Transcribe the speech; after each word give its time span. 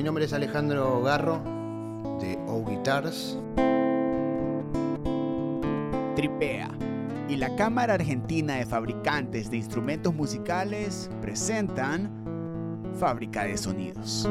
mi 0.00 0.04
nombre 0.04 0.24
es 0.24 0.32
Alejandro 0.32 1.02
Garro 1.02 1.42
de 2.22 2.38
O 2.46 2.64
Guitars. 2.64 3.36
Tripea 6.16 6.70
y 7.28 7.36
la 7.36 7.54
Cámara 7.54 7.92
Argentina 7.92 8.54
de 8.54 8.64
Fabricantes 8.64 9.50
de 9.50 9.58
Instrumentos 9.58 10.14
Musicales 10.14 11.10
presentan 11.20 12.10
Fábrica 12.98 13.44
de 13.44 13.58
Sonidos. 13.58 14.26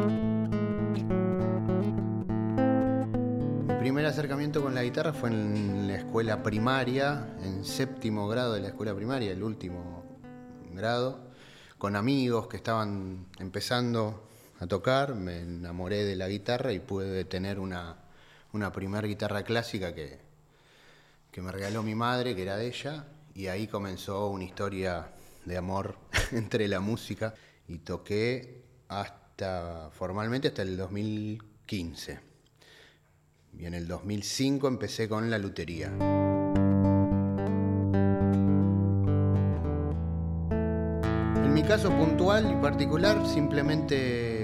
Mi 3.68 3.76
primer 3.76 4.08
acercamiento 4.08 4.64
con 4.64 4.74
la 4.74 4.82
guitarra 4.82 5.14
fue 5.14 5.30
en 5.30 5.88
la 5.88 5.98
escuela 5.98 6.42
primaria, 6.42 7.28
en 7.44 7.64
séptimo 7.64 8.28
grado 8.28 8.54
de 8.56 8.62
la 8.62 8.70
escuela 8.70 8.96
primaria, 8.96 9.32
el 9.32 9.44
último 9.44 10.04
grado, 10.74 11.20
con 11.78 11.96
amigos 11.96 12.48
que 12.48 12.58
estaban 12.58 13.28
empezando 13.38 14.24
a 14.60 14.68
tocar, 14.68 15.16
me 15.16 15.40
enamoré 15.40 16.04
de 16.04 16.16
la 16.18 16.28
guitarra 16.28 16.74
y 16.74 16.80
pude 16.80 17.24
tener 17.26 17.60
una, 17.60 17.96
una 18.52 18.72
primera 18.74 19.08
guitarra 19.08 19.44
clásica 19.44 19.96
que, 19.96 20.20
que 21.32 21.42
me 21.42 21.52
regaló 21.52 21.82
mi 21.82 21.96
madre, 21.96 22.36
que 22.36 22.42
era 22.42 22.58
de 22.58 22.68
ella, 22.68 23.06
y 23.34 23.48
ahí 23.48 23.68
comenzó 23.68 24.28
una 24.28 24.44
historia 24.44 25.12
de 25.46 25.58
amor 25.58 25.96
entre 26.34 26.68
la 26.68 26.82
música 26.82 27.34
y 27.70 27.78
toqué 27.80 28.64
hasta 28.90 29.90
formalmente 29.94 30.50
hasta 30.50 30.64
el 30.64 30.76
2015. 30.76 32.20
Y 33.58 33.66
en 33.66 33.74
el 33.74 33.88
2005 33.88 34.68
empecé 34.68 35.08
con 35.08 35.30
la 35.30 35.38
lutería. 35.38 35.88
En 41.46 41.54
mi 41.54 41.64
caso 41.64 41.90
puntual 41.92 42.52
y 42.52 42.56
particular, 42.62 43.26
simplemente 43.26 44.39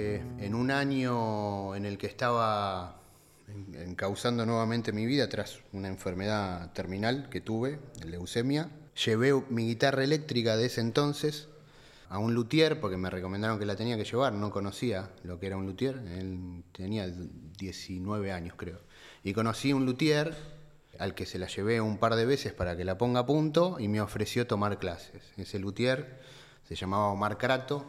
en 0.45 0.53
un 0.53 0.69
año 0.69 1.75
en 1.75 1.85
el 1.85 1.97
que 1.97 2.05
estaba 2.05 3.01
encauzando 3.73 4.45
nuevamente 4.45 4.91
mi 4.91 5.07
vida 5.07 5.27
tras 5.27 5.59
una 5.73 5.87
enfermedad 5.87 6.71
terminal 6.73 7.29
que 7.31 7.41
tuve, 7.41 7.79
leucemia, 8.05 8.69
llevé 9.05 9.33
mi 9.49 9.65
guitarra 9.65 10.03
eléctrica 10.03 10.55
de 10.55 10.67
ese 10.67 10.81
entonces 10.81 11.47
a 12.09 12.19
un 12.19 12.35
luthier 12.35 12.79
porque 12.79 12.95
me 12.95 13.09
recomendaron 13.09 13.57
que 13.57 13.65
la 13.65 13.75
tenía 13.75 13.97
que 13.97 14.05
llevar, 14.05 14.33
no 14.33 14.51
conocía 14.51 15.09
lo 15.23 15.39
que 15.39 15.47
era 15.47 15.57
un 15.57 15.65
luthier, 15.65 15.95
él 15.95 16.63
tenía 16.71 17.07
19 17.07 18.31
años 18.31 18.53
creo. 18.55 18.81
Y 19.23 19.33
conocí 19.33 19.73
un 19.73 19.87
luthier 19.87 20.35
al 20.99 21.15
que 21.15 21.25
se 21.25 21.39
la 21.39 21.47
llevé 21.47 21.81
un 21.81 21.97
par 21.97 22.13
de 22.15 22.25
veces 22.27 22.53
para 22.53 22.77
que 22.77 22.85
la 22.85 22.99
ponga 22.99 23.21
a 23.21 23.25
punto 23.25 23.77
y 23.79 23.87
me 23.87 23.99
ofreció 23.99 24.45
tomar 24.45 24.77
clases. 24.77 25.23
Ese 25.37 25.57
luthier 25.57 26.19
se 26.67 26.75
llamaba 26.75 27.07
Omar 27.07 27.39
Crato, 27.39 27.85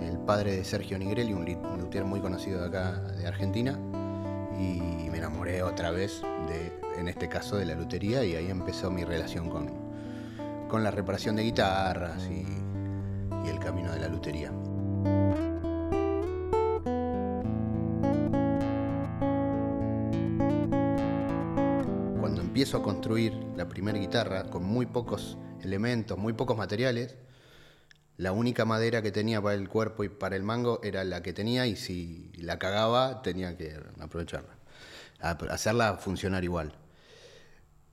el 0.00 0.18
padre 0.18 0.56
de 0.56 0.64
Sergio 0.64 0.98
Nigrelli, 0.98 1.32
un 1.32 1.44
luthier 1.78 2.04
muy 2.04 2.20
conocido 2.20 2.60
de 2.60 2.66
acá 2.66 3.00
de 3.00 3.26
Argentina, 3.26 3.78
y 4.58 5.10
me 5.10 5.18
enamoré 5.18 5.62
otra 5.62 5.90
vez 5.90 6.22
de, 6.48 6.72
en 6.98 7.08
este 7.08 7.28
caso, 7.28 7.56
de 7.56 7.66
la 7.66 7.74
lutería 7.74 8.24
y 8.24 8.34
ahí 8.34 8.50
empezó 8.50 8.90
mi 8.90 9.04
relación 9.04 9.50
con, 9.50 9.70
con 10.68 10.82
la 10.82 10.90
reparación 10.90 11.36
de 11.36 11.42
guitarras 11.42 12.26
y, 12.30 12.46
y 13.44 13.48
el 13.48 13.58
camino 13.58 13.92
de 13.92 14.00
la 14.00 14.08
lutería. 14.08 14.50
Cuando 22.20 22.40
empiezo 22.40 22.78
a 22.78 22.82
construir 22.82 23.34
la 23.56 23.68
primera 23.68 23.98
guitarra 23.98 24.44
con 24.44 24.64
muy 24.64 24.86
pocos 24.86 25.36
elementos, 25.62 26.16
muy 26.16 26.32
pocos 26.32 26.56
materiales, 26.56 27.16
la 28.16 28.32
única 28.32 28.64
madera 28.64 29.02
que 29.02 29.12
tenía 29.12 29.42
para 29.42 29.54
el 29.54 29.68
cuerpo 29.68 30.04
y 30.04 30.08
para 30.08 30.36
el 30.36 30.42
mango 30.42 30.80
era 30.82 31.04
la 31.04 31.22
que 31.22 31.32
tenía 31.32 31.66
y 31.66 31.76
si 31.76 32.32
la 32.36 32.58
cagaba 32.58 33.22
tenía 33.22 33.56
que 33.56 33.78
aprovecharla, 34.00 34.56
hacerla 35.20 35.96
funcionar 35.98 36.42
igual. 36.44 36.74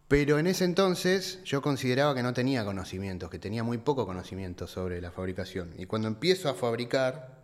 Pero 0.08 0.38
en 0.38 0.48
ese 0.48 0.66
entonces 0.66 1.44
yo 1.44 1.62
consideraba 1.62 2.14
que 2.14 2.24
no 2.24 2.34
tenía 2.34 2.64
conocimientos, 2.64 3.30
que 3.30 3.40
tenía 3.40 3.64
muy 3.64 3.80
poco 3.80 4.06
conocimiento 4.06 4.68
sobre 4.68 5.02
la 5.02 5.12
fabricación. 5.12 5.74
Y 5.78 5.88
cuando 5.88 6.08
empiezo 6.08 6.50
a 6.50 6.54
fabricar, 6.54 7.42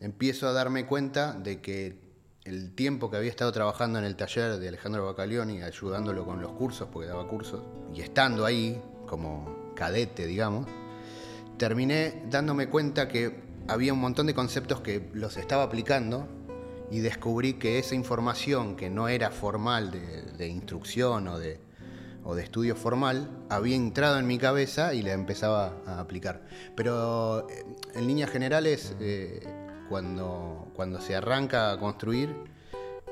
empiezo 0.00 0.48
a 0.48 0.52
darme 0.52 0.86
cuenta 0.86 1.32
de 1.32 1.60
que 1.60 2.12
el 2.44 2.74
tiempo 2.74 3.08
que 3.10 3.18
había 3.18 3.30
estado 3.30 3.52
trabajando 3.52 4.00
en 4.00 4.04
el 4.04 4.16
taller 4.16 4.58
de 4.58 4.68
Alejandro 4.68 5.06
Bacalioni, 5.06 5.62
ayudándolo 5.62 6.24
con 6.24 6.42
los 6.42 6.52
cursos, 6.52 6.88
porque 6.92 7.08
daba 7.08 7.28
cursos, 7.28 7.62
y 7.94 8.00
estando 8.00 8.44
ahí 8.44 8.82
como 9.06 9.72
cadete, 9.76 10.26
digamos, 10.26 10.66
terminé 11.62 12.24
dándome 12.28 12.66
cuenta 12.68 13.06
que 13.06 13.40
había 13.68 13.92
un 13.92 14.00
montón 14.00 14.26
de 14.26 14.34
conceptos 14.34 14.80
que 14.80 15.08
los 15.14 15.36
estaba 15.36 15.62
aplicando 15.62 16.26
y 16.90 16.98
descubrí 16.98 17.54
que 17.54 17.78
esa 17.78 17.94
información 17.94 18.74
que 18.74 18.90
no 18.90 19.06
era 19.06 19.30
formal 19.30 19.92
de, 19.92 20.48
instrucción 20.48 21.28
o 21.28 21.38
de, 21.38 21.60
o 22.24 22.34
de 22.34 22.42
estudio 22.42 22.74
formal 22.74 23.30
había 23.48 23.76
entrado 23.76 24.18
en 24.18 24.26
mi 24.26 24.38
cabeza 24.38 24.92
y 24.92 25.02
la 25.02 25.12
empezaba 25.12 25.76
a 25.86 26.00
aplicar. 26.00 26.42
Pero 26.74 27.48
eh, 27.48 27.64
en 27.94 28.08
líneas 28.08 28.30
generales, 28.30 28.96
eh, 28.98 29.46
cuando, 29.88 30.66
cuando 30.74 31.00
se 31.00 31.14
arranca 31.14 31.70
a 31.70 31.78
construir, 31.78 32.34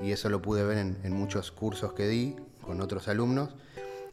y 0.03 0.11
eso 0.11 0.29
lo 0.29 0.43
pude 0.43 0.65
ver 0.65 0.79
en, 0.79 0.99
en 1.05 1.13
muchos 1.13 1.53
cursos 1.53 1.93
que 1.93 2.09
di 2.09 2.35
con 2.63 2.81
otros 2.81 3.07
alumnos, 3.07 3.51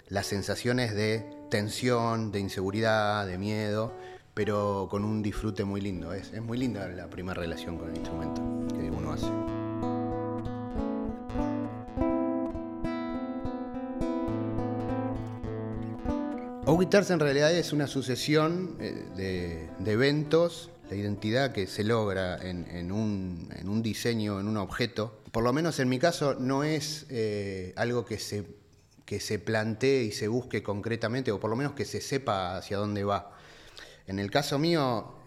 las 0.10 0.28
sensaciones 0.28 0.94
de 0.94 1.26
tensión, 1.50 2.32
de 2.32 2.40
inseguridad, 2.40 3.26
de 3.26 3.40
miedo, 3.40 3.94
pero 4.38 4.88
con 4.88 5.04
un 5.04 5.24
disfrute 5.24 5.66
muy 5.66 5.82
lindo. 5.82 6.14
Es, 6.14 6.32
es 6.32 6.44
muy 6.44 6.60
linda 6.60 6.88
la 6.90 7.10
primera 7.10 7.42
relación 7.42 7.76
con 7.76 7.90
el 7.90 7.96
instrumento 7.96 8.40
que 8.70 8.92
uno 8.92 9.12
hace. 9.12 9.26
O 16.68 16.78
Guitars 16.78 17.10
en 17.10 17.20
realidad 17.20 17.52
es 17.52 17.74
una 17.74 17.88
sucesión 17.88 18.78
eh, 18.80 19.72
de, 19.80 19.92
eventos, 19.92 20.70
la 20.92 20.98
identidad 20.98 21.52
que 21.52 21.66
se 21.66 21.84
logra 21.84 22.38
en, 22.38 22.68
en, 22.70 22.92
un, 22.92 23.50
en, 23.56 23.68
un, 23.68 23.82
diseño, 23.82 24.40
en 24.40 24.48
un 24.48 24.58
objeto. 24.58 25.20
Por 25.32 25.44
lo 25.44 25.52
menos 25.52 25.80
en 25.80 25.90
mi 25.90 25.98
caso 25.98 26.36
no 26.36 26.64
es 26.64 27.08
eh, 27.10 27.74
algo 27.76 28.06
que 28.06 28.20
se, 28.20 28.46
que 29.04 29.20
se 29.20 29.40
plantee 29.40 30.04
y 30.04 30.12
se 30.12 30.28
busque 30.28 30.62
concretamente, 30.62 31.32
o 31.32 31.40
por 31.40 31.50
lo 31.50 31.56
menos 31.56 31.74
que 31.74 31.86
se 31.86 32.02
sepa 32.02 32.56
hacia 32.58 32.78
dónde 32.78 33.04
va 33.04 33.37
en 34.08 34.20
el 34.20 34.32
caso 34.32 34.58
mío, 34.58 35.18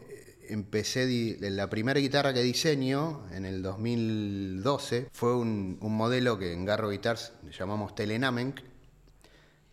empecé, 0.49 1.37
la 1.41 1.69
primera 1.69 2.01
guitarra 2.01 2.33
que 2.33 2.43
diseño 2.43 3.27
en 3.31 3.45
el 3.45 3.63
2012 3.63 5.09
fue 5.13 5.37
un, 5.37 5.79
modelo 5.81 6.39
que 6.39 6.53
en 6.53 6.65
Garro 6.65 6.91
Guitars 6.91 7.33
llamamos 7.57 7.95
Telenamenc, 7.95 8.61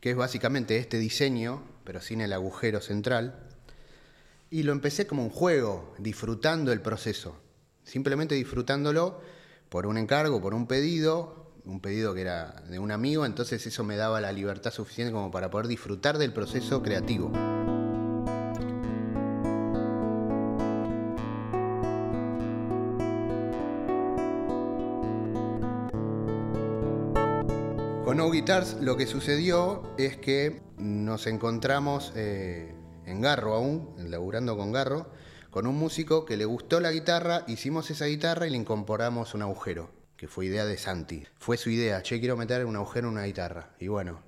que 0.02 0.12
es 0.12 0.16
básicamente 0.16 0.78
este 0.78 1.00
diseño, 1.00 1.64
pero 1.84 2.02
sin 2.02 2.22
el 2.22 2.34
agujero 2.34 2.82
central. 2.82 3.48
Y 4.50 4.64
lo 4.64 4.74
empecé 4.74 5.08
como 5.08 5.24
un 5.24 5.30
juego, 5.30 5.96
disfrutando 5.98 6.72
el 6.74 6.82
proceso, 6.82 7.40
simplemente 7.84 8.36
disfrutándolo 8.36 9.22
por 9.70 9.88
un 9.88 9.98
encargo, 9.98 10.42
por 10.42 10.54
un 10.54 10.68
pedido, 10.68 11.54
un 11.66 11.80
pedido 11.82 12.14
que 12.14 12.22
era 12.22 12.62
de 12.70 12.80
un 12.80 12.92
amigo, 12.92 13.26
entonces 13.26 13.66
eso 13.66 13.84
me 13.84 13.96
daba 13.96 14.22
la 14.22 14.32
libertad 14.32 14.72
suficiente 14.72 15.14
como 15.14 15.32
para 15.32 15.50
poder 15.50 15.68
disfrutar 15.68 16.18
del 16.18 16.34
proceso 16.34 16.82
creativo. 16.84 17.57
No 28.18 28.32
Guitars 28.32 28.78
lo 28.82 28.98
que 28.98 29.06
sucedió 29.06 29.94
es 30.00 30.18
que 30.18 30.64
nos 30.80 31.28
encontramos 31.28 32.14
eh, 32.16 32.74
en 33.06 33.22
Garro 33.22 33.54
aún, 33.54 33.94
laburando 34.10 34.58
con 34.58 34.72
Garro, 34.72 35.12
con 35.52 35.68
un 35.68 35.76
músico 35.76 36.26
que 36.26 36.36
le 36.36 36.46
gustó 36.46 36.80
la 36.80 36.92
guitarra, 36.92 37.44
hicimos 37.48 37.92
esa 37.92 38.06
guitarra 38.08 38.48
y 38.48 38.50
le 38.50 38.58
incorporamos 38.58 39.36
un 39.36 39.44
agujero, 39.44 39.92
que 40.16 40.28
fue 40.28 40.48
idea 40.48 40.66
de 40.66 40.80
Santi. 40.80 41.28
Fue 41.38 41.58
su 41.58 41.70
idea, 41.70 42.02
che, 42.02 42.20
quiero 42.20 42.36
meter 42.36 42.66
un 42.66 42.76
agujero 42.76 43.10
en 43.10 43.14
una 43.14 43.26
guitarra. 43.26 43.76
Y 43.80 43.88
bueno, 43.88 44.24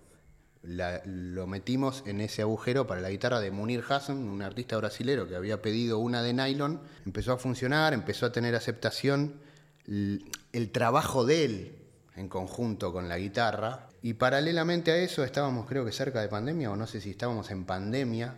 lo 0.61 1.47
metimos 1.47 2.03
en 2.05 2.21
ese 2.21 2.43
agujero 2.43 2.85
para 2.85 3.01
la 3.01 3.09
guitarra 3.09 3.39
de 3.39 3.49
Munir 3.49 3.83
Hassan, 3.89 4.17
un 4.17 4.43
artista 4.43 4.77
brasilero 4.77 5.27
que 5.27 5.35
había 5.35 5.63
pedido 5.63 5.97
una 5.97 6.21
de 6.21 6.33
nylon. 6.33 6.79
Empezó 7.07 7.33
a 7.33 7.37
funcionar, 7.37 7.93
empezó 7.93 8.27
a 8.27 8.31
tener 8.31 8.53
aceptación. 8.53 9.41
el 9.87 10.69
trabajo 10.71 11.25
de 11.25 11.45
él 11.45 11.78
en 12.19 12.27
conjunto 12.27 12.91
con 12.91 13.07
la 13.07 13.17
guitarra. 13.17 13.87
Y 14.01 14.13
paralelamente 14.13 14.91
a 14.91 14.97
eso 14.97 15.23
estábamos 15.23 15.65
creo 15.65 15.85
que 15.85 15.91
cerca 15.91 16.21
de 16.21 16.27
pandemia, 16.27 16.69
o 16.69 16.75
no 16.75 16.85
sé 16.85 16.99
si 16.99 17.11
estábamos 17.11 17.49
en 17.49 17.63
pandemia, 17.63 18.35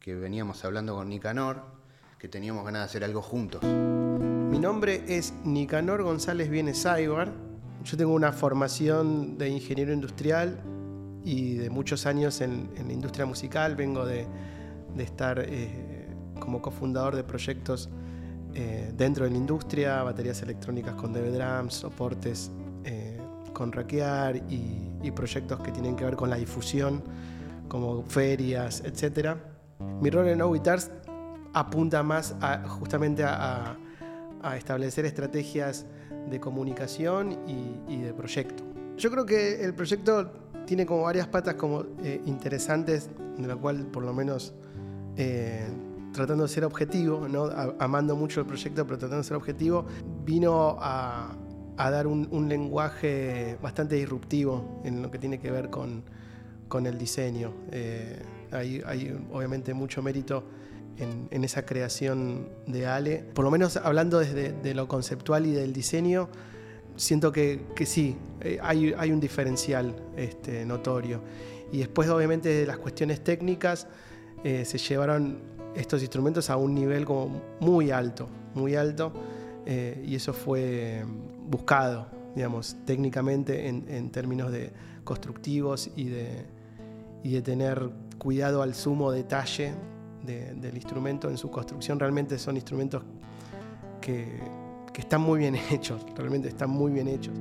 que 0.00 0.14
veníamos 0.14 0.64
hablando 0.64 0.94
con 0.94 1.08
Nicanor, 1.08 1.62
que 2.18 2.28
teníamos 2.28 2.64
ganas 2.64 2.80
de 2.80 2.84
hacer 2.86 3.04
algo 3.04 3.20
juntos. 3.20 3.62
Mi 3.62 4.58
nombre 4.58 5.04
es 5.06 5.34
Nicanor 5.44 6.02
González 6.02 6.48
Vienes 6.48 6.78
Saibar. 6.78 7.32
Yo 7.84 7.96
tengo 7.96 8.14
una 8.14 8.32
formación 8.32 9.36
de 9.36 9.50
ingeniero 9.50 9.92
industrial 9.92 10.58
y 11.22 11.54
de 11.56 11.68
muchos 11.68 12.06
años 12.06 12.40
en, 12.40 12.70
la 12.74 12.92
industria 12.92 13.26
musical. 13.26 13.76
Vengo 13.76 14.06
de, 14.06 14.26
estar 14.96 15.38
eh, 15.38 16.08
como 16.40 16.62
cofundador 16.62 17.14
de 17.14 17.24
proyectos 17.24 17.90
eh, 18.54 18.90
dentro 18.96 19.26
de 19.26 19.30
la 19.30 19.36
industria, 19.36 20.02
baterías 20.02 20.40
electrónicas 20.42 20.94
con 20.94 21.12
DV 21.12 21.30
drums, 21.30 21.74
soportes 21.74 22.50
eh, 22.84 23.17
con 23.58 23.72
rackear 23.72 24.36
y, 24.36 24.92
y, 25.02 25.10
proyectos 25.10 25.58
que 25.58 25.72
tienen 25.72 25.96
que 25.96 26.04
ver 26.04 26.14
con 26.14 26.30
la 26.30 26.36
difusión, 26.36 27.02
como 27.66 28.04
ferias, 28.04 28.84
etc. 28.84 29.36
Mi 30.00 30.10
rol 30.10 30.28
en 30.28 30.38
No 30.38 30.52
Guitars 30.52 30.92
apunta 31.54 32.04
más 32.04 32.36
a, 32.40 32.68
justamente 32.68 33.24
a, 33.24 33.76
a, 34.42 34.56
establecer 34.56 35.06
estrategias 35.06 35.86
de 36.30 36.38
comunicación 36.38 37.32
y, 37.48 37.92
y, 37.92 38.00
de 38.00 38.14
proyecto. 38.14 38.62
Yo 38.96 39.10
creo 39.10 39.26
que 39.26 39.64
el 39.64 39.74
proyecto 39.74 40.30
tiene 40.64 40.86
como 40.86 41.02
varias 41.02 41.26
patas 41.26 41.54
como 41.54 41.82
eh, 42.04 42.22
interesantes, 42.26 43.10
de 43.38 43.48
lo 43.48 43.60
cual 43.60 43.86
por 43.86 44.04
lo 44.04 44.12
menos 44.12 44.54
eh, 45.16 45.66
tratando 46.12 46.44
de 46.44 46.48
ser 46.48 46.64
objetivo, 46.64 47.26
¿no? 47.26 47.50
amando 47.80 48.14
mucho 48.14 48.38
el 48.40 48.46
proyecto, 48.46 48.86
pero 48.86 48.98
tratando 48.98 49.22
de 49.22 49.24
ser 49.24 49.36
objetivo, 49.36 49.84
vino 50.24 50.76
a, 50.78 51.34
a 51.78 51.90
dar 51.90 52.06
un, 52.06 52.28
un, 52.30 52.48
lenguaje 52.48 53.56
bastante 53.62 53.94
disruptivo 53.94 54.82
en 54.84 55.00
lo 55.00 55.10
que 55.10 55.18
tiene 55.18 55.38
que 55.38 55.50
ver 55.50 55.70
con, 55.70 56.02
con 56.68 56.86
el 56.86 56.98
diseño. 56.98 57.52
Eh, 57.70 58.20
hay, 58.50 58.82
hay, 58.84 59.16
obviamente 59.32 59.74
mucho 59.74 60.02
mérito 60.02 60.44
en, 60.98 61.28
en, 61.30 61.44
esa 61.44 61.64
creación 61.64 62.48
de 62.66 62.86
Ale. 62.86 63.24
Por 63.32 63.44
lo 63.44 63.50
menos 63.50 63.76
hablando 63.76 64.18
desde 64.18 64.52
de 64.52 64.74
lo 64.74 64.88
conceptual 64.88 65.46
y 65.46 65.52
del 65.52 65.72
diseño, 65.72 66.28
siento 66.98 67.32
que, 67.32 67.60
que 67.74 67.86
sí, 67.86 68.16
eh, 68.40 68.58
hay, 68.60 68.94
hay, 68.96 69.12
un 69.12 69.20
diferencial 69.20 69.94
este, 70.16 70.66
notorio. 70.66 71.20
Y 71.72 71.78
después, 71.78 72.08
obviamente, 72.08 72.48
de 72.48 72.66
las 72.66 72.78
cuestiones 72.78 73.22
técnicas, 73.22 73.86
eh, 74.44 74.64
se 74.64 74.78
llevaron 74.78 75.38
estos 75.74 76.02
instrumentos 76.02 76.50
a 76.50 76.56
un 76.56 76.74
nivel 76.74 77.04
como 77.04 77.40
muy 77.60 77.90
alto, 77.90 78.28
muy 78.54 78.74
alto, 78.74 79.12
eh, 79.64 80.02
y 80.06 80.14
eso 80.14 80.32
fue 80.32 81.04
buscado, 81.48 82.06
digamos, 82.34 82.76
técnicamente 82.84 83.68
en, 83.68 83.86
en 83.88 84.10
términos 84.10 84.52
de 84.52 84.72
constructivos 85.04 85.90
y 85.96 86.04
de, 86.04 86.44
y 87.22 87.32
de 87.32 87.42
tener 87.42 87.90
cuidado 88.18 88.62
al 88.62 88.74
sumo 88.74 89.10
detalle 89.10 89.74
de, 90.22 90.54
del 90.54 90.76
instrumento 90.76 91.30
en 91.30 91.38
su 91.38 91.50
construcción. 91.50 91.98
Realmente 91.98 92.38
son 92.38 92.56
instrumentos 92.56 93.02
que, 94.00 94.40
que 94.92 95.00
están 95.00 95.20
muy 95.20 95.38
bien 95.38 95.56
hechos, 95.70 96.04
realmente 96.14 96.48
están 96.48 96.70
muy 96.70 96.92
bien 96.92 97.08
hechos. 97.08 97.34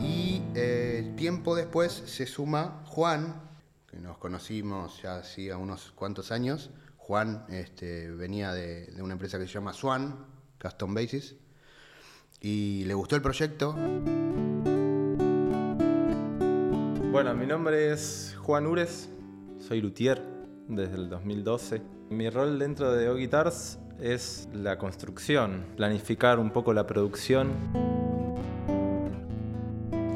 Y 0.00 0.42
eh, 0.54 1.12
tiempo 1.16 1.54
después 1.54 1.92
se 1.92 2.26
suma 2.26 2.82
Juan, 2.86 3.51
conocimos 4.22 5.02
ya 5.02 5.16
hacía 5.16 5.58
unos 5.58 5.90
cuantos 5.96 6.30
años. 6.30 6.70
Juan 6.96 7.44
este, 7.48 8.08
venía 8.12 8.52
de, 8.52 8.94
una 9.02 9.14
empresa 9.14 9.36
que 9.36 9.48
se 9.48 9.54
llama 9.54 9.72
Swan, 9.72 10.14
Custom 10.62 10.94
Basis, 10.94 11.34
y 12.40 12.84
le 12.84 12.94
gustó 12.94 13.16
el 13.16 13.22
proyecto. 13.22 13.72
Bueno, 17.10 17.34
mi 17.34 17.46
nombre 17.46 17.90
es 17.90 18.36
Juan 18.38 18.68
Ures, 18.68 19.10
soy 19.58 19.80
luthier 19.80 20.22
desde 20.68 20.94
el 20.94 21.08
2012. 21.08 21.82
Mi 22.10 22.30
rol 22.30 22.60
dentro 22.60 22.92
de 22.92 23.08
O 23.08 23.16
Guitars 23.16 23.80
es 24.00 24.48
la 24.54 24.78
construcción, 24.78 25.66
planificar 25.76 26.38
un 26.38 26.52
poco 26.52 26.72
la 26.72 26.86
producción. 26.86 27.50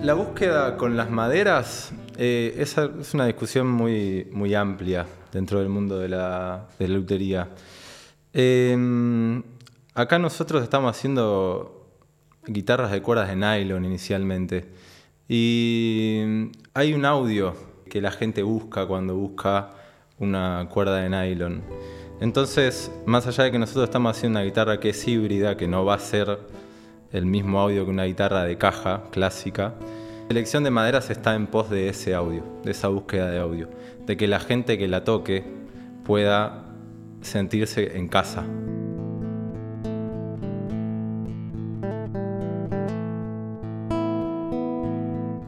La 0.01 0.15
búsqueda 0.15 0.77
con 0.77 0.97
las 0.97 1.11
maderas 1.11 1.93
eh, 2.19 2.55
esa 2.59 2.91
es 3.01 3.15
una 3.15 3.27
discusión 3.27 3.69
muy, 3.69 4.29
muy 4.33 4.55
amplia 4.55 5.07
dentro 5.33 5.61
del 5.61 5.69
mundo 5.69 5.99
de 5.99 6.09
la, 6.09 6.69
de 6.79 6.89
la 6.89 6.95
lutería. 6.95 7.49
Eh, 8.33 9.43
acá 9.95 10.19
nosotros 10.19 10.63
estamos 10.63 10.97
haciendo 10.97 11.89
guitarras 12.47 12.91
de 12.91 13.03
cuerdas 13.03 13.29
de 13.29 13.37
nylon 13.37 13.85
inicialmente. 13.85 14.69
Y 15.29 16.51
hay 16.75 16.93
un 16.93 17.05
audio 17.05 17.55
que 17.89 18.01
la 18.01 18.11
gente 18.11 18.43
busca 18.43 18.87
cuando 18.87 19.17
busca 19.17 19.71
una 20.19 20.69
cuerda 20.71 20.97
de 20.97 21.09
nylon. 21.09 21.63
Entonces, 22.21 22.91
más 23.05 23.27
allá 23.27 23.45
de 23.45 23.53
que 23.53 23.59
nosotros 23.59 23.85
estamos 23.85 24.17
haciendo 24.17 24.39
una 24.39 24.45
guitarra 24.45 24.81
que 24.81 24.91
es 24.91 25.09
híbrida, 25.09 25.57
que 25.57 25.69
no 25.69 25.85
va 25.85 25.95
a 25.95 25.99
ser 25.99 26.39
el 27.13 27.27
mismo 27.27 27.61
audio 27.61 27.85
que 27.85 27.91
una 27.91 28.05
guitarra 28.05 28.45
de 28.45 28.57
caja 28.57 29.05
clásica, 29.11 29.75
la 30.29 30.31
elección 30.31 30.65
de 30.65 30.71
maderas 30.71 31.11
está 31.11 31.35
en 31.35 31.47
pos 31.47 31.71
de 31.71 31.89
ese 31.89 32.15
audio, 32.15 32.43
de 32.65 32.73
esa 32.73 32.89
búsqueda 32.89 33.31
de 33.31 33.39
audio, 33.39 33.69
de 34.07 34.17
que 34.17 34.27
la 34.27 34.41
gente 34.41 34.77
que 34.77 34.89
la 34.89 35.05
toque 35.05 35.45
pueda 36.05 36.65
sentirse 37.21 37.97
en 37.97 38.09
casa. 38.09 38.45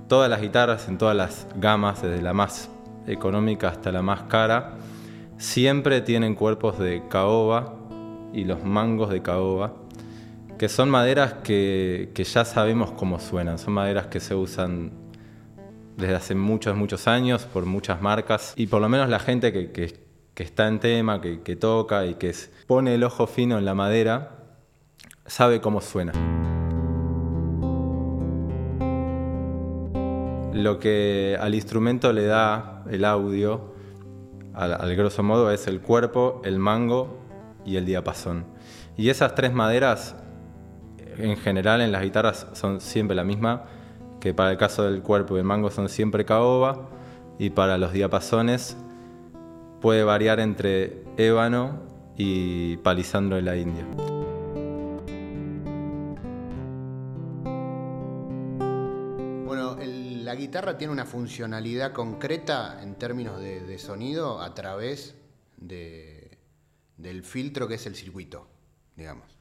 todas 0.08 0.30
las 0.30 0.40
guitarras 0.40 0.88
en 0.88 0.98
todas 0.98 1.14
las 1.14 1.46
gamas, 1.56 2.02
desde 2.02 2.22
la 2.22 2.32
más 2.32 2.70
económica 3.06 3.68
hasta 3.68 3.92
la 3.92 4.02
más 4.02 4.22
cara, 4.22 4.78
siempre 5.36 6.00
tienen 6.00 6.34
cuerpos 6.34 6.78
de 6.78 7.02
caoba 7.08 7.74
y 8.32 8.44
los 8.44 8.64
mangos 8.64 9.10
de 9.10 9.22
caoba, 9.22 9.74
que 10.58 10.68
son 10.68 10.90
maderas 10.90 11.34
que, 11.44 12.10
ya 12.16 12.44
sabemos 12.44 12.90
cómo 12.90 13.20
suenan, 13.20 13.58
son 13.58 13.74
maderas 13.74 14.08
que 14.08 14.18
se 14.18 14.34
usan 14.34 14.90
desde 15.96 16.16
hace 16.16 16.34
muchos, 16.34 16.76
muchos 16.76 17.06
años 17.06 17.44
por 17.44 17.64
muchas 17.64 18.02
marcas 18.02 18.54
y 18.56 18.66
por 18.66 18.80
lo 18.80 18.88
menos 18.88 19.08
la 19.08 19.20
gente 19.20 19.52
que 19.52 20.42
está 20.42 20.66
en 20.66 20.80
tema, 20.80 21.20
que, 21.20 21.56
toca 21.56 22.06
y 22.06 22.14
que 22.14 22.34
pone 22.66 22.94
el 22.96 23.04
ojo 23.04 23.28
fino 23.28 23.56
en 23.56 23.64
la 23.64 23.74
madera, 23.74 24.46
sabe 25.26 25.60
cómo 25.60 25.80
suena. 25.80 26.12
Lo 30.52 30.80
que 30.80 31.38
al 31.40 31.54
instrumento 31.54 32.12
le 32.12 32.26
da 32.26 32.82
el 32.90 33.04
audio, 33.04 33.74
al, 34.54 34.72
al, 34.72 34.96
grosso 34.96 35.22
modo, 35.22 35.52
es 35.52 35.68
el 35.68 35.80
cuerpo, 35.80 36.42
el 36.44 36.58
mango 36.58 37.20
y 37.64 37.76
el 37.76 37.86
diapasón. 37.86 38.44
Y 38.96 39.10
esas 39.10 39.36
tres 39.36 39.52
maderas, 39.52 40.16
en 41.18 41.36
general 41.36 41.80
en 41.80 41.92
las 41.92 42.02
guitarras, 42.02 42.46
son 42.52 42.80
siempre 42.80 43.14
la 43.14 43.24
misma, 43.24 43.64
que 44.20 44.34
para 44.34 44.50
el 44.50 44.56
caso 44.56 44.84
del 44.84 45.02
cuerpo 45.02 45.36
y 45.36 45.38
el 45.38 45.44
mango 45.44 45.70
son 45.70 45.88
siempre 45.88 46.24
caoba, 46.24 46.88
y 47.38 47.50
para 47.50 47.78
los 47.78 47.92
diapasones 47.92 48.76
puede 49.80 50.02
variar 50.02 50.40
entre 50.40 51.04
ébano 51.16 51.80
y 52.16 52.78
palisandro 52.78 53.36
de 53.36 53.42
la 53.42 53.56
India. 53.56 53.86
la 60.28 60.34
guitarra 60.34 60.76
tiene 60.76 60.92
una 60.92 61.06
funcionalidad 61.06 61.94
concreta 61.94 62.82
en 62.82 62.96
términos 62.96 63.40
de, 63.40 63.78
sonido 63.78 64.42
a 64.42 64.52
través 64.52 65.14
de, 65.56 66.36
del 66.98 67.24
filtro 67.24 67.66
que 67.66 67.76
es 67.76 67.86
el 67.86 67.94
circuito, 67.94 68.46
digamos. 68.94 69.37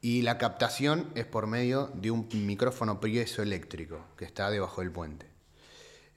Y 0.00 0.22
la 0.22 0.38
captación 0.38 1.10
es 1.14 1.26
por 1.26 1.46
medio 1.46 1.90
de 1.94 2.10
un 2.10 2.28
micrófono 2.32 3.00
piezoeléctrico 3.00 4.04
que 4.16 4.24
está 4.24 4.50
debajo 4.50 4.80
del 4.80 4.92
puente. 4.92 5.26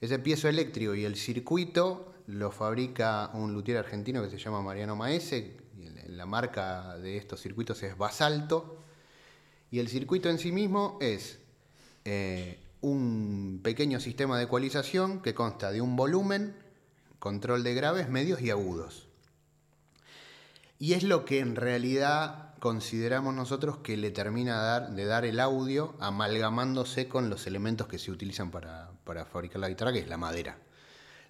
Ese 0.00 0.18
piezoeléctrico 0.18 0.94
y 0.94 1.04
el 1.04 1.16
circuito 1.16 2.14
lo 2.26 2.52
fabrica 2.52 3.30
un 3.34 3.52
luthier 3.52 3.78
argentino 3.78 4.22
que 4.22 4.30
se 4.30 4.38
llama 4.38 4.62
Mariano 4.62 4.94
Maese. 4.94 5.56
La 6.06 6.26
marca 6.26 6.96
de 6.98 7.16
estos 7.16 7.40
circuitos 7.40 7.82
es 7.82 7.96
Basalto. 7.96 8.78
Y 9.70 9.80
el 9.80 9.88
circuito 9.88 10.28
en 10.28 10.38
sí 10.38 10.52
mismo 10.52 10.98
es 11.00 11.38
eh, 12.04 12.60
un 12.82 13.60
pequeño 13.62 14.00
sistema 14.00 14.38
de 14.38 14.44
ecualización 14.44 15.22
que 15.22 15.34
consta 15.34 15.72
de 15.72 15.80
un 15.80 15.96
volumen, 15.96 16.54
control 17.18 17.64
de 17.64 17.74
graves, 17.74 18.08
medios 18.08 18.42
y 18.42 18.50
agudos. 18.50 19.08
Y 20.78 20.94
es 20.94 21.04
lo 21.04 21.24
que 21.24 21.38
en 21.38 21.56
realidad 21.56 22.51
consideramos 22.62 23.34
nosotros 23.34 23.78
que 23.78 23.96
le 23.96 24.12
termina 24.12 24.78
de 24.78 25.04
dar 25.04 25.24
el 25.24 25.40
audio 25.40 25.96
amalgamándose 25.98 27.08
con 27.08 27.28
los 27.28 27.48
elementos 27.48 27.88
que 27.88 27.98
se 27.98 28.12
utilizan 28.12 28.52
para, 28.52 28.92
fabricar 29.32 29.58
la 29.60 29.68
guitarra, 29.68 29.92
que 29.92 29.98
es 29.98 30.06
la 30.06 30.16
madera. 30.16 30.58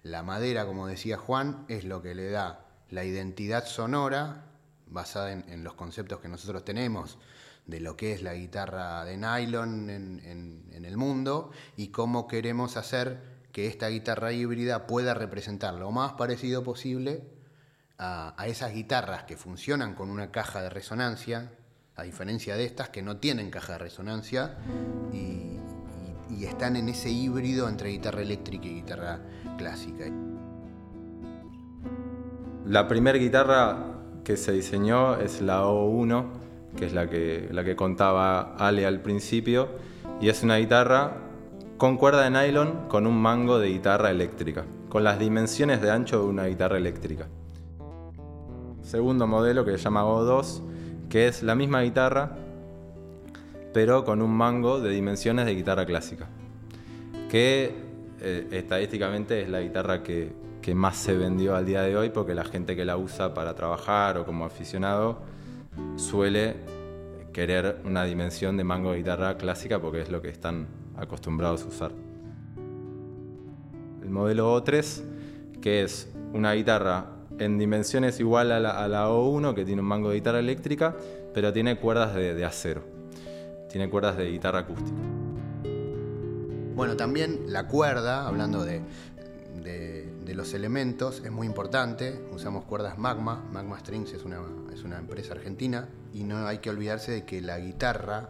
La 0.03 0.21
madera, 0.21 0.67
como 0.67 0.85
decía 0.85 1.17
Juan, 1.17 1.65
es 1.69 1.85
lo 1.85 2.03
que 2.03 2.13
le 2.13 2.29
da 2.29 2.67
la 2.91 3.03
identidad 3.03 3.65
sonora 3.65 4.45
basada 4.85 5.31
en, 5.31 5.63
los 5.63 5.73
conceptos 5.73 6.19
que 6.19 6.27
nosotros 6.27 6.63
tenemos 6.63 7.17
de 7.65 7.79
lo 7.79 7.97
que 7.97 8.13
es 8.13 8.21
la 8.21 8.35
guitarra 8.35 9.03
de 9.03 9.17
nylon 9.17 9.89
en, 9.89 10.85
el 10.85 10.97
mundo 10.97 11.49
y 11.75 11.87
cómo 11.87 12.27
queremos 12.27 12.77
hacer 12.77 13.23
que 13.51 13.65
esta 13.65 13.87
guitarra 13.87 14.33
híbrida 14.33 14.85
pueda 14.85 15.15
representar 15.15 15.73
lo 15.73 15.89
más 15.89 16.13
parecido 16.13 16.63
posible 16.63 17.23
a, 17.97 18.35
esas 18.47 18.73
guitarras 18.73 19.23
que 19.23 19.37
funcionan 19.37 19.95
con 19.95 20.09
una 20.09 20.31
caja 20.31 20.61
de 20.61 20.69
resonancia, 20.69 21.51
a 21.95 22.03
diferencia 22.03 22.55
de 22.55 22.65
estas 22.65 22.89
que 22.89 23.01
no 23.01 23.17
tienen 23.17 23.51
caja 23.51 23.73
de 23.73 23.79
resonancia 23.79 24.57
y 25.13 26.45
están 26.45 26.75
en 26.75 26.89
ese 26.89 27.09
híbrido 27.09 27.69
entre 27.69 27.89
guitarra 27.89 28.21
eléctrica 28.21 28.65
y 28.65 28.75
guitarra 28.75 29.19
clásica. 29.57 30.05
La 32.65 32.87
primera 32.87 33.17
guitarra 33.17 33.77
que 34.23 34.37
se 34.37 34.53
diseñó 34.53 35.17
es 35.17 35.41
la 35.41 35.63
O1, 35.63 36.25
que 36.77 36.85
es 36.85 36.93
la 36.93 37.09
que, 37.09 37.49
la 37.51 37.63
que 37.63 37.75
contaba 37.75 38.55
Ale 38.55 38.85
al 38.85 39.01
principio, 39.01 39.69
y 40.21 40.29
es 40.29 40.43
una 40.43 40.57
guitarra 40.57 41.17
con 41.77 41.97
cuerda 41.97 42.23
de 42.23 42.29
nylon 42.29 42.87
con 42.87 43.05
un 43.05 43.21
mango 43.21 43.59
de 43.59 43.67
guitarra 43.67 44.11
eléctrica, 44.11 44.63
con 44.87 45.03
las 45.03 45.19
dimensiones 45.19 45.81
de 45.81 45.91
ancho 45.91 46.19
de 46.19 46.25
una 46.25 46.45
guitarra 46.45 46.77
eléctrica. 46.77 47.27
Segundo 48.83 49.25
modelo 49.25 49.65
que 49.65 49.71
se 49.71 49.77
llama 49.77 50.03
O2, 50.03 50.61
que 51.09 51.27
es 51.27 51.41
la 51.41 51.55
misma 51.55 51.81
guitarra, 51.81 52.35
pero 53.73 54.03
con 54.03 54.21
un 54.21 54.31
mango 54.31 54.79
de 54.79 54.91
dimensiones 54.91 55.45
de 55.45 55.55
guitarra 55.55 55.85
clásica, 55.85 56.27
que 57.29 57.73
eh, 58.19 58.47
estadísticamente 58.51 59.41
es 59.41 59.49
la 59.49 59.61
guitarra 59.61 60.03
que, 60.03 60.33
que 60.61 60.75
más 60.75 60.97
se 60.97 61.15
vendió 61.15 61.55
al 61.55 61.65
día 61.65 61.81
de 61.81 61.97
hoy 61.97 62.09
porque 62.09 62.35
la 62.35 62.43
gente 62.43 62.75
que 62.75 62.85
la 62.85 62.97
usa 62.97 63.33
para 63.33 63.55
trabajar 63.55 64.17
o 64.17 64.25
como 64.25 64.45
aficionado 64.45 65.19
suele 65.95 66.55
querer 67.33 67.81
una 67.83 68.03
dimensión 68.03 68.57
de 68.57 68.63
mango 68.63 68.91
de 68.91 68.97
guitarra 68.97 69.37
clásica 69.37 69.79
porque 69.79 70.01
es 70.01 70.09
lo 70.09 70.21
que 70.21 70.29
están 70.29 70.67
acostumbrados 70.95 71.63
a 71.63 71.67
usar. 71.67 71.91
El 74.03 74.09
modelo 74.09 74.55
O3, 74.55 75.03
que 75.61 75.83
es 75.83 76.13
una 76.33 76.53
guitarra 76.53 77.12
en 77.39 77.57
dimensiones 77.57 78.19
igual 78.19 78.51
a 78.51 78.59
la, 78.59 79.09
O1, 79.09 79.53
que 79.53 79.65
tiene 79.65 79.81
un 79.81 79.87
mango 79.87 80.09
de 80.09 80.15
guitarra 80.15 80.39
eléctrica, 80.39 80.95
pero 81.33 81.51
tiene 81.51 81.77
cuerdas 81.77 82.15
de, 82.15 82.45
acero. 82.45 82.83
Tiene 83.69 83.89
cuerdas 83.89 84.17
de 84.17 84.29
guitarra 84.29 84.59
acústica. 84.59 84.97
Bueno, 86.75 86.95
también 86.95 87.45
la 87.47 87.67
cuerda, 87.67 88.27
hablando 88.27 88.63
de, 88.63 88.81
de, 89.63 90.35
los 90.35 90.53
elementos, 90.55 91.21
es 91.23 91.31
muy 91.31 91.45
importante. 91.45 92.19
Usamos 92.31 92.65
cuerdas 92.65 92.97
Magma. 92.97 93.43
Magma 93.51 93.79
Strings 93.79 94.13
es 94.13 94.23
una, 94.23 94.39
es 94.73 94.83
una 94.83 94.97
empresa 94.97 95.33
argentina. 95.33 95.89
Y 96.11 96.23
no 96.23 96.47
hay 96.47 96.57
que 96.57 96.71
olvidarse 96.71 97.11
de 97.11 97.23
que 97.23 97.39
la 97.39 97.59
guitarra 97.59 98.29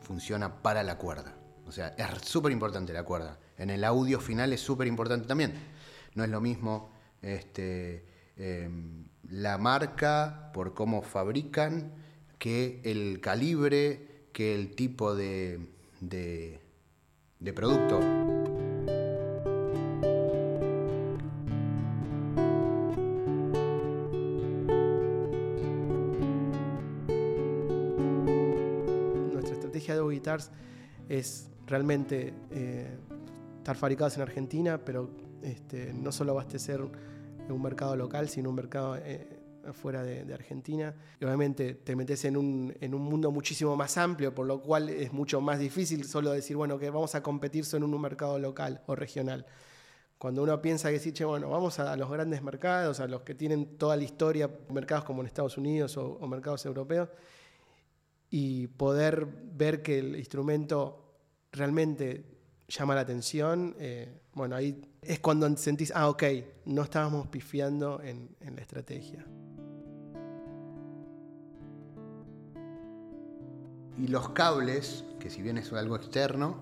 funciona 0.00 0.62
para 0.62 0.82
la 0.82 0.96
cuerda. 0.96 1.34
O 1.66 1.72
sea, 1.72 1.88
es 1.88 2.06
súper 2.22 2.52
importante 2.52 2.94
la 2.94 3.04
cuerda. 3.04 3.38
En 3.58 3.68
el 3.68 3.84
audio 3.84 4.20
final 4.20 4.52
es 4.52 4.60
súper 4.60 4.86
importante 4.86 5.26
también. 5.26 5.52
No 6.14 6.24
es 6.24 6.30
lo 6.30 6.40
mismo 6.40 6.93
este, 7.24 8.04
em, 8.36 9.06
la 9.30 9.58
marca 9.58 10.50
por 10.52 10.74
cómo 10.74 11.02
fabrican 11.02 11.92
que 12.38 12.80
el 12.84 13.20
calibre, 13.20 14.26
que 14.32 14.54
el 14.54 14.74
tipo 14.74 15.14
de, 15.14 15.60
de, 16.00 16.60
de 17.40 17.52
producto. 17.52 18.00
es 31.08 31.48
realmente 31.66 32.32
eh, 32.50 32.96
estar 33.58 33.76
fabricados 33.76 34.16
en 34.16 34.22
Argentina, 34.22 34.78
pero 34.78 35.10
este, 35.42 35.92
no 35.92 36.12
solo 36.12 36.32
abastecer 36.32 36.80
un 37.52 37.62
mercado 37.62 37.96
local, 37.96 38.28
sino 38.28 38.50
un 38.50 38.56
mercado 38.56 38.96
eh, 38.96 39.40
fuera 39.72 40.02
de, 40.02 40.32
Argentina. 40.32 40.94
Y 41.20 41.24
obviamente 41.24 41.74
te 41.74 41.96
metes 41.96 42.24
en 42.24 42.36
un, 42.36 42.74
en 42.80 42.94
un, 42.94 43.02
mundo 43.02 43.30
muchísimo 43.30 43.76
más 43.76 43.96
amplio, 43.98 44.34
por 44.34 44.46
lo 44.46 44.60
cual 44.60 44.88
es 44.88 45.12
mucho 45.12 45.40
más 45.40 45.58
difícil 45.58 46.04
solo 46.04 46.30
decir, 46.30 46.56
bueno, 46.56 46.78
que 46.78 46.90
vamos 46.90 47.14
a 47.14 47.22
competir 47.22 47.64
solo 47.64 47.86
en 47.86 47.94
un 47.94 48.00
mercado 48.00 48.38
local 48.38 48.82
o 48.86 48.94
regional. 48.94 49.46
Cuando 50.18 50.42
uno 50.42 50.60
piensa 50.62 50.90
que 50.90 50.98
sí, 50.98 51.12
che, 51.12 51.24
bueno, 51.24 51.50
vamos 51.50 51.78
a, 51.78 51.96
los 51.96 52.10
grandes 52.10 52.42
mercados, 52.42 53.00
a 53.00 53.06
los 53.06 53.22
que 53.22 53.34
tienen 53.34 53.76
toda 53.76 53.96
la 53.96 54.04
historia, 54.04 54.50
mercados 54.70 55.04
como 55.04 55.20
en 55.20 55.26
Estados 55.26 55.58
Unidos 55.58 55.96
o 55.96 56.26
mercados 56.26 56.64
europeos, 56.64 57.08
y 58.30 58.66
poder 58.66 59.26
ver 59.26 59.82
que 59.82 60.00
el 60.00 60.16
instrumento 60.16 61.04
realmente 61.52 62.24
llama 62.68 62.94
la 62.94 63.02
atención, 63.02 63.76
eh, 63.78 64.22
bueno, 64.32 64.56
ahí 64.56 64.82
es 65.06 65.20
cuando 65.20 65.54
sentís, 65.56 65.92
ah, 65.94 66.08
ok, 66.08 66.22
no 66.66 66.82
estábamos 66.82 67.28
pifiando 67.28 68.00
en, 68.02 68.36
en 68.40 68.56
la 68.56 68.62
estrategia. 68.62 69.24
Y 73.96 74.08
los 74.08 74.30
cables, 74.30 75.04
que 75.20 75.30
si 75.30 75.40
bien 75.40 75.56
es 75.58 75.72
algo 75.72 75.96
externo, 75.96 76.56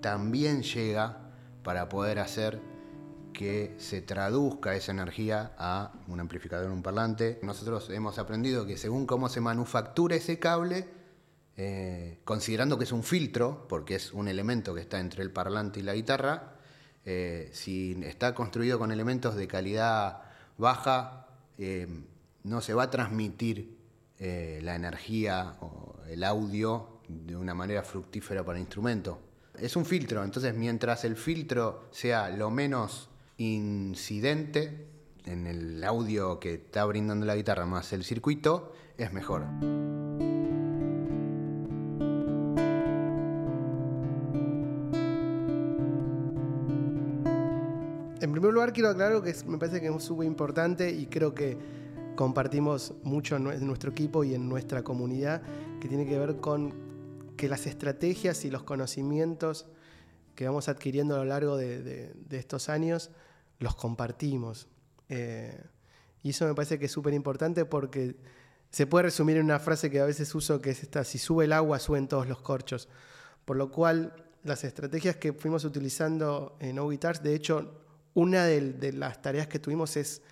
también 0.00 0.62
llega 0.62 1.30
para 1.62 1.88
poder 1.88 2.20
hacer 2.20 2.60
que 3.36 3.74
se 3.78 4.00
traduzca 4.00 4.74
esa 4.74 4.92
energía 4.92 5.52
a 5.58 5.92
un 6.08 6.20
amplificador, 6.20 6.70
un 6.70 6.82
parlante. 6.82 7.38
Nosotros 7.42 7.90
hemos 7.90 8.18
aprendido 8.18 8.64
que 8.64 8.78
según 8.78 9.06
cómo 9.06 9.28
se 9.28 9.42
manufactura 9.42 10.16
ese 10.16 10.38
cable, 10.38 10.88
eh, 11.56 12.20
considerando 12.24 12.78
que 12.78 12.84
es 12.84 12.92
un 12.92 13.02
filtro, 13.02 13.66
porque 13.68 13.96
es 13.96 14.12
un 14.12 14.28
elemento 14.28 14.74
que 14.74 14.80
está 14.80 15.00
entre 15.00 15.22
el 15.22 15.32
parlante 15.32 15.80
y 15.80 15.82
la 15.82 15.94
guitarra, 15.94 16.55
eh, 17.06 17.48
si 17.52 17.98
está 18.04 18.34
construido 18.34 18.78
con 18.78 18.92
elementos 18.92 19.34
de 19.36 19.48
calidad 19.48 20.22
baja, 20.58 21.28
eh, 21.56 21.86
no 22.44 22.60
se 22.60 22.74
va 22.74 22.84
a 22.84 22.90
transmitir 22.90 23.74
la 24.18 24.74
energía 24.74 25.56
o 25.60 25.96
el 26.08 26.24
audio 26.24 27.00
de 27.06 27.36
una 27.36 27.54
manera 27.54 27.82
fructífera 27.82 28.42
para 28.44 28.56
el 28.56 28.62
instrumento. 28.62 29.20
Es 29.58 29.76
un 29.76 29.84
filtro, 29.84 30.24
entonces 30.24 30.54
mientras 30.54 31.04
el 31.04 31.16
filtro 31.16 31.86
sea 31.90 32.30
lo 32.30 32.50
menos 32.50 33.10
incidente 33.38 34.86
en 35.26 35.46
el 35.46 35.84
audio 35.84 36.40
que 36.40 36.54
está 36.54 36.84
brindando 36.84 37.26
la 37.26 37.36
guitarra 37.36 37.66
más 37.66 37.92
el 37.92 38.04
circuito, 38.04 38.72
es 38.96 39.12
mejor. 39.12 39.44
Lugar 48.56 48.72
quiero 48.72 48.88
aclarar 48.90 49.22
que 49.22 49.34
me 49.46 49.58
parece 49.58 49.80
que 49.80 49.88
es 49.88 50.02
súper 50.02 50.26
importante 50.26 50.90
y 50.90 51.06
creo 51.06 51.34
que 51.34 51.56
compartimos 52.16 52.94
mucho 53.02 53.36
en 53.36 53.66
nuestro 53.66 53.90
equipo 53.90 54.24
y 54.24 54.34
en 54.34 54.48
nuestra 54.48 54.82
comunidad, 54.82 55.42
que 55.80 55.88
tiene 55.88 56.06
que 56.06 56.18
ver 56.18 56.36
con 56.36 56.74
que 57.36 57.48
las 57.48 57.66
estrategias 57.66 58.44
y 58.46 58.50
los 58.50 58.62
conocimientos 58.62 59.66
que 60.34 60.46
vamos 60.46 60.68
adquiriendo 60.68 61.14
a 61.14 61.18
lo 61.18 61.24
largo 61.26 61.56
de, 61.56 62.14
estos 62.30 62.70
años 62.70 63.10
los 63.58 63.76
compartimos. 63.76 64.68
Eh, 65.10 65.62
y 66.22 66.30
eso 66.30 66.46
me 66.46 66.54
parece 66.54 66.78
que 66.78 66.86
es 66.86 66.92
súper 66.92 67.12
importante 67.12 67.66
porque 67.66 68.16
se 68.70 68.86
puede 68.86 69.04
resumir 69.04 69.36
en 69.36 69.44
una 69.44 69.58
frase 69.58 69.90
que 69.90 70.00
a 70.00 70.06
veces 70.06 70.34
uso 70.34 70.60
que 70.62 70.70
es 70.70 70.82
esta, 70.82 71.04
si 71.04 71.18
sube 71.18 71.44
el 71.44 71.52
agua, 71.52 71.78
suben 71.78 72.08
todos 72.08 72.26
los 72.26 72.40
corchos. 72.40 72.88
Por 73.44 73.56
lo 73.56 73.70
cual, 73.70 74.14
las 74.44 74.64
estrategias 74.64 75.16
que 75.16 75.34
fuimos 75.34 75.64
utilizando 75.64 76.56
en 76.60 76.78
O 76.78 76.88
Guitars, 76.88 77.22
de 77.22 77.34
hecho, 77.34 77.85
una 78.16 78.46
de, 78.46 78.92
las 78.94 79.20
tareas 79.20 79.46
que 79.46 79.58
tuvimos 79.58 79.96
es 79.98 80.22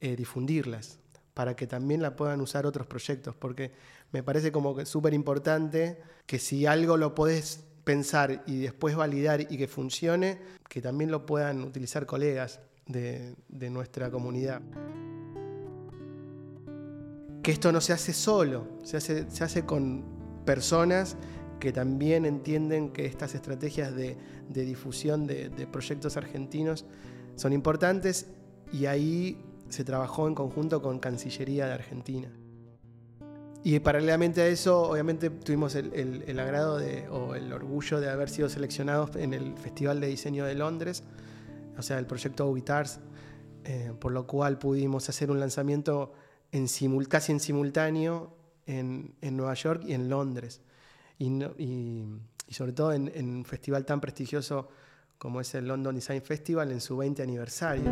eh, 0.00 0.16
difundirlas 0.16 0.98
para 1.34 1.54
que 1.54 1.66
también 1.66 2.00
la 2.00 2.16
puedan 2.16 2.40
usar 2.40 2.64
otros 2.64 2.86
proyectos, 2.86 3.36
porque 3.36 3.70
me 4.12 4.22
parece 4.22 4.50
como 4.50 4.74
que 4.74 4.86
súper 4.86 5.12
importante 5.12 6.00
que 6.24 6.38
si 6.38 6.64
algo 6.64 6.96
lo 6.96 7.14
podés 7.14 7.64
pensar 7.84 8.42
y 8.46 8.62
después 8.62 8.96
validar 8.96 9.42
y 9.42 9.58
que 9.58 9.68
funcione, 9.68 10.38
que 10.70 10.80
también 10.80 11.10
lo 11.10 11.26
puedan 11.26 11.62
utilizar 11.64 12.06
colegas 12.06 12.60
de, 12.86 13.36
nuestra 13.70 14.10
comunidad. 14.10 14.62
Que 17.42 17.52
esto 17.52 17.72
no 17.72 17.82
se 17.82 17.92
hace 17.92 18.14
solo, 18.14 18.68
se 18.84 18.96
hace, 18.96 19.30
se 19.30 19.44
hace 19.44 19.66
con 19.66 20.02
personas 20.46 21.18
que 21.60 21.72
también 21.72 22.24
entienden 22.24 22.88
que 22.88 23.04
estas 23.04 23.34
estrategias 23.34 23.94
de, 23.94 24.16
difusión 24.48 25.26
de 25.26 25.68
proyectos 25.70 26.16
argentinos 26.16 26.86
son 27.36 27.52
importantes 27.52 28.26
y 28.72 28.86
ahí 28.86 29.44
se 29.68 29.84
trabajó 29.84 30.28
en 30.28 30.34
conjunto 30.34 30.80
con 30.82 30.98
Cancillería 30.98 31.66
de 31.66 31.72
Argentina. 31.72 32.30
Y 33.66 33.78
paralelamente 33.78 34.42
a 34.42 34.46
eso, 34.46 34.82
obviamente 34.82 35.30
tuvimos 35.30 35.74
el, 35.74 36.38
agrado 36.38 36.80
o 37.10 37.34
el 37.34 37.50
orgullo 37.52 37.98
de 37.98 38.10
haber 38.10 38.28
sido 38.28 38.50
seleccionados 38.50 39.16
en 39.16 39.32
el 39.32 39.56
Festival 39.56 40.00
de 40.00 40.08
Diseño 40.08 40.44
de 40.44 40.54
Londres, 40.54 41.02
o 41.78 41.82
sea, 41.82 41.98
el 41.98 42.06
proyecto 42.06 42.52
Guitars, 42.52 43.00
eh, 43.64 43.92
por 43.98 44.12
lo 44.12 44.26
cual 44.26 44.58
pudimos 44.58 45.08
hacer 45.08 45.30
un 45.30 45.40
lanzamiento 45.40 46.12
en 46.52 46.66
casi 47.08 47.32
en 47.32 47.40
simultáneo 47.40 48.36
en, 48.66 49.14
Nueva 49.22 49.54
York 49.54 49.82
y 49.86 49.94
en 49.94 50.10
Londres. 50.10 50.60
Y, 51.18 52.04
sobre 52.50 52.72
todo 52.72 52.92
en, 52.92 53.10
en 53.14 53.36
un 53.36 53.44
festival 53.46 53.86
tan 53.86 54.00
prestigioso 54.00 54.68
como 55.24 55.40
es 55.40 55.54
el 55.54 55.66
London 55.66 55.94
Design 55.94 56.20
Festival 56.20 56.70
en 56.70 56.82
su 56.82 56.98
20 56.98 57.22
aniversario. 57.22 57.90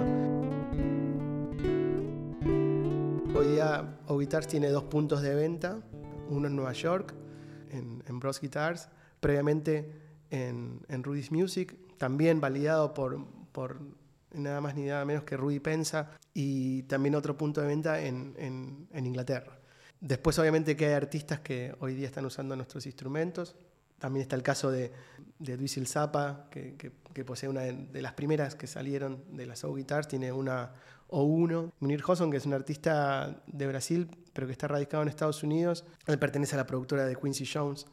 Hoy 3.35 3.47
día 3.47 3.99
Guitars 4.07 4.47
tiene 4.47 4.69
dos 4.69 4.85
puntos 4.85 5.23
de 5.23 5.35
venta, 5.35 5.81
uno 6.29 6.49
en 6.49 6.55
Nueva 6.55 6.75
York, 6.75 7.15
en, 7.71 8.21
Bros 8.21 8.39
Guitars. 8.39 8.91
Previamente 9.19 9.95
en, 10.29 10.83
en 10.89 11.03
Rudy's 11.03 11.33
Music, 11.33 11.75
también 11.97 12.39
validado 12.39 12.93
por, 12.93 13.25
por 13.53 13.81
nada 14.33 14.61
más 14.61 14.75
ni 14.75 14.83
nada 14.83 15.07
menos 15.07 15.25
que 15.25 15.39
Rudy 15.39 15.59
Pensa, 15.59 16.11
y 16.35 16.83
también 16.83 17.15
otro 17.15 17.39
punto 17.39 17.62
de 17.62 17.67
venta 17.67 17.99
en, 18.03 18.35
en, 18.37 18.89
en 18.93 19.07
Inglaterra. 19.07 19.59
Después 20.03 20.39
obviamente 20.39 20.77
que 20.77 20.85
hay 20.85 20.93
artistas 20.93 21.41
que 21.41 21.75
hoy 21.81 21.95
día 21.95 22.09
están 22.09 22.27
usando 22.27 22.55
nuestros 22.57 22.85
instrumentos. 22.85 23.57
También 24.03 24.23
está 24.23 24.35
el 24.35 24.43
caso 24.43 24.73
de, 24.73 24.91
de 25.39 25.57
Duisil 25.57 25.87
Zappa, 25.87 26.49
que, 26.51 26.91
posee 27.25 27.49
una 27.49 27.61
de, 27.61 28.03
las 28.03 28.15
primeras 28.15 28.57
que 28.57 28.67
salieron 28.67 29.23
de 29.31 29.47
las 29.47 29.61
Soul 29.61 29.79
Guitars, 29.79 30.09
tiene 30.09 30.33
una 30.33 30.73
O1. 31.09 31.71
Munir 31.79 32.03
Hosson, 32.05 32.29
que 32.29 32.39
es 32.39 32.45
un 32.45 32.53
artista 32.53 33.45
de 33.47 33.67
Brasil, 33.69 34.11
pero 34.33 34.49
que 34.49 34.53
está 34.55 34.67
radicado 34.67 35.05
en 35.05 35.09
Estados 35.09 35.45
Unidos, 35.45 35.85
él 36.09 36.19
pertenece 36.19 36.57
a 36.57 36.59
la 36.59 36.67
productora 36.67 37.07
de 37.07 37.15
Quincy 37.15 37.47
Jones, 37.47 37.87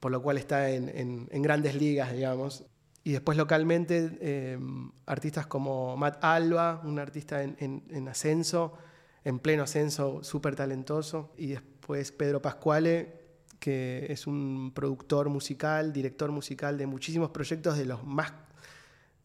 por 0.00 0.10
lo 0.10 0.22
cual 0.22 0.38
está 0.38 0.70
en, 0.70 0.88
en, 0.88 1.28
en 1.30 1.42
grandes 1.42 1.74
ligas, 1.74 2.10
digamos. 2.10 2.64
Y 3.02 3.12
después 3.12 3.36
localmente, 3.36 4.16
eh, 4.22 4.58
artistas 5.04 5.46
como 5.46 5.94
Matt 5.98 6.24
Alba, 6.24 6.80
un 6.84 6.98
artista 6.98 7.42
en 7.42 8.08
ascenso, 8.08 8.78
en 9.24 9.40
pleno 9.40 9.64
ascenso, 9.64 10.24
súper 10.24 10.56
talentoso. 10.56 11.34
Y 11.36 11.48
después 11.48 12.12
Pedro 12.12 12.40
Pascuale, 12.40 13.23
que 13.64 14.04
es 14.10 14.26
un 14.26 14.72
productor 14.74 15.30
musical, 15.30 15.90
director 15.90 16.30
musical 16.30 16.76
de 16.76 16.86
muchísimos 16.86 17.30
proyectos, 17.30 17.78
de 17.78 17.86
los 17.86 18.04
más 18.04 18.30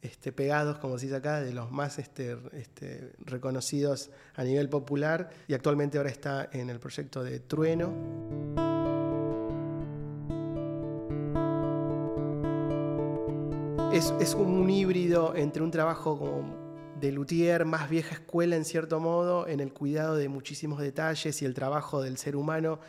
este, 0.01 0.31
pegados, 0.31 0.77
como 0.77 0.97
se 0.97 1.07
dice 1.07 1.17
acá, 1.17 1.41
de 1.41 1.51
los 1.51 1.69
más 1.73 1.99
este, 1.99 2.37
este, 2.53 3.11
reconocidos 3.19 4.11
a 4.35 4.45
nivel 4.45 4.69
popular. 4.69 5.29
Y 5.49 5.55
actualmente 5.55 5.97
ahora 5.97 6.09
está 6.09 6.47
en 6.53 6.69
el 6.69 6.79
proyecto 6.79 7.21
de 7.21 7.41
Trueno. 7.41 7.91
Es, 13.91 14.13
es 14.21 14.35
un 14.35 14.69
híbrido 14.69 15.35
entre 15.35 15.63
un 15.63 15.71
trabajo 15.71 16.17
como 16.17 16.95
de 16.97 17.11
luthier 17.11 17.65
más 17.65 17.89
vieja 17.89 18.15
escuela 18.15 18.55
en 18.55 18.63
cierto 18.63 19.01
modo, 19.01 19.49
en 19.49 19.59
el 19.59 19.73
cuidado 19.73 20.15
de 20.15 20.29
muchísimos 20.29 20.79
detalles 20.79 21.41
y 21.41 21.45
el 21.45 21.53
trabajo 21.53 22.01
del 22.01 22.17
ser 22.17 22.37
humano, 22.37 22.79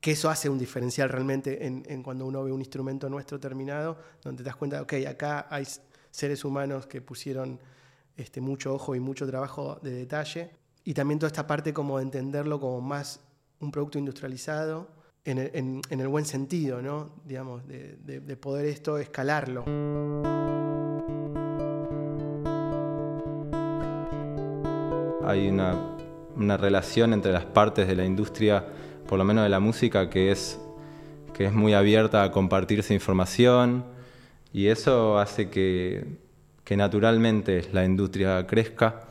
que 0.00 0.12
eso 0.12 0.30
hace 0.30 0.48
un 0.48 0.58
diferencial 0.58 1.08
realmente 1.08 1.66
en, 1.66 2.02
cuando 2.02 2.24
uno 2.24 2.42
ve 2.42 2.52
un 2.52 2.60
instrumento 2.60 3.08
nuestro 3.08 3.38
terminado, 3.38 3.98
donde 4.22 4.42
te 4.42 4.46
das 4.46 4.56
cuenta, 4.56 4.80
ok, 4.82 4.94
acá 5.08 5.46
hay 5.50 5.66
seres 6.10 6.44
humanos 6.44 6.86
que 6.86 7.02
pusieron 7.02 7.60
este, 8.16 8.40
mucho 8.40 8.74
ojo 8.74 8.94
y 8.94 9.00
mucho 9.00 9.26
trabajo 9.26 9.78
de 9.82 9.90
detalle, 9.92 10.50
y 10.84 10.94
también 10.94 11.18
toda 11.18 11.28
esta 11.28 11.46
parte 11.46 11.74
como 11.74 11.98
de 11.98 12.04
entenderlo 12.04 12.58
como 12.58 12.80
más 12.80 13.20
un 13.60 13.70
producto 13.70 13.98
industrializado, 13.98 14.88
en 15.24 15.38
el, 15.38 15.50
en, 15.52 15.82
en 15.90 16.00
el 16.00 16.08
buen 16.08 16.24
sentido, 16.24 16.80
¿no? 16.80 17.10
Digamos, 17.26 17.68
de, 17.68 17.96
de, 17.96 18.20
de 18.20 18.36
poder 18.38 18.64
esto 18.64 18.96
escalarlo. 18.96 19.64
hay 25.30 25.48
una, 25.48 26.56
relación 26.56 27.12
entre 27.12 27.32
las 27.32 27.44
partes 27.44 27.86
de 27.86 27.94
la 27.94 28.04
industria, 28.04 28.64
por 29.10 29.18
lo 29.18 29.24
menos 29.24 29.42
de 29.42 29.50
la 29.50 29.58
música, 29.58 30.08
que 30.08 30.30
es, 30.30 30.60
que 31.34 31.44
es 31.44 31.52
muy 31.52 31.74
abierta 31.74 32.22
a 32.22 32.30
compartirse 32.30 32.94
información 32.94 33.84
y 34.52 34.68
eso 34.68 35.18
hace 35.18 35.50
que, 35.50 36.04
que 36.62 36.76
naturalmente 36.76 37.68
la 37.72 37.84
industria 37.84 38.46
crezca 38.46 39.08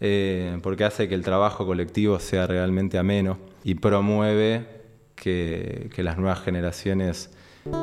eh, 0.00 0.58
porque 0.60 0.82
hace 0.82 1.08
que 1.08 1.14
el 1.14 1.22
trabajo 1.22 1.64
colectivo 1.66 2.18
sea 2.18 2.48
realmente 2.48 2.98
ameno 2.98 3.38
y 3.62 3.76
promueve 3.76 4.66
que, 5.14 5.88
que 5.94 6.02
las 6.02 6.18
nuevas 6.18 6.40
generaciones 6.40 7.30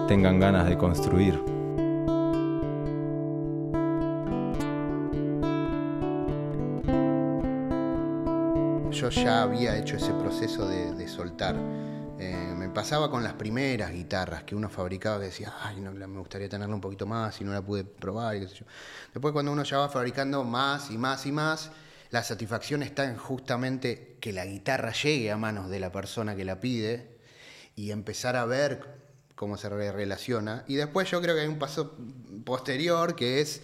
tengan 0.09 0.41
ganas 0.41 0.67
de 0.67 0.77
construir. 0.77 1.64
Yo 8.95 9.09
ya 9.09 9.43
había 9.43 9.77
hecho 9.77 9.97
ese 9.97 10.13
proceso 10.13 10.69
de, 10.69 11.07
soltar. 11.09 11.55
Eh, 12.17 12.53
me 12.55 12.69
pasaba 12.69 13.11
con 13.11 13.25
las 13.25 13.33
primeras 13.33 13.91
guitarras 13.91 14.45
que 14.45 14.55
uno 14.55 14.69
fabricaba 14.69 15.19
que 15.19 15.25
decía, 15.25 15.53
ay, 15.61 15.81
no, 15.81 15.91
me 15.91 16.19
gustaría 16.19 16.47
tenerla 16.47 16.73
un 16.73 16.79
poquito 16.79 17.05
más 17.05 17.41
y 17.41 17.43
no 17.43 17.51
la 17.51 17.61
pude 17.61 17.83
probar. 17.83 18.37
Y. 18.37 18.47
Después 19.13 19.33
cuando 19.33 19.51
uno 19.51 19.63
ya 19.63 19.79
va 19.79 19.89
fabricando 19.89 20.45
más 20.45 20.91
y 20.91 20.97
más 20.97 21.25
y 21.25 21.33
más, 21.33 21.71
la 22.09 22.23
satisfacción 22.23 22.83
está 22.83 23.03
en 23.03 23.17
justamente 23.17 24.17
que 24.21 24.31
la 24.31 24.45
guitarra 24.45 24.93
llegue 24.93 25.29
a 25.29 25.35
manos 25.35 25.69
de 25.69 25.81
la 25.81 25.91
persona 25.91 26.37
que 26.37 26.45
la 26.45 26.61
pide 26.61 27.17
y 27.75 27.91
empezar 27.91 28.37
a 28.37 28.45
ver 28.45 28.79
cómo 29.35 29.57
se 29.57 29.67
relaciona. 29.67 30.63
Y 30.67 30.75
después 30.75 31.11
yo 31.11 31.21
creo 31.21 31.35
que 31.35 31.41
hay 31.41 31.49
un 31.49 31.59
paso 31.59 31.97
posterior 32.45 33.17
que 33.17 33.41
es 33.41 33.61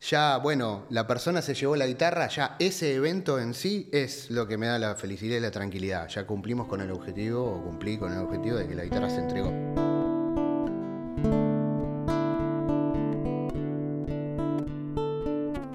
ya, 0.00 0.38
bueno, 0.38 0.86
la 0.88 1.06
persona 1.06 1.42
se 1.42 1.54
llevó 1.54 1.76
la 1.76 1.86
guitarra, 1.86 2.28
ya 2.28 2.56
ese 2.58 2.94
evento 2.94 3.38
en 3.38 3.52
sí 3.52 3.88
es 3.92 4.30
lo 4.30 4.46
que 4.46 4.56
me 4.56 4.66
da 4.66 4.78
la 4.78 4.94
felicidad 4.94 5.36
y 5.36 5.40
la 5.40 5.50
tranquilidad. 5.50 6.08
Ya 6.08 6.26
cumplimos 6.26 6.68
con 6.68 6.80
el 6.80 6.90
objetivo, 6.90 7.44
o 7.44 7.62
cumplí 7.62 7.98
con 7.98 8.12
el 8.12 8.18
objetivo 8.20 8.56
de 8.56 8.66
que 8.66 8.74
la 8.74 8.84
guitarra 8.84 9.10
se 9.10 9.18
entregó. 9.18 9.52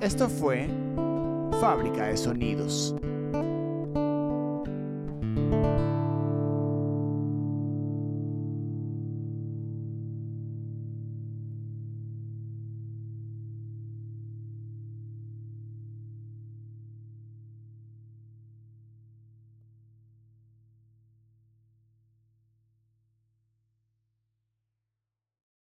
Esto 0.02 0.28
fue 0.28 0.70
Fábrica 1.60 2.08
de 2.08 2.18
Sonidos. 2.18 2.96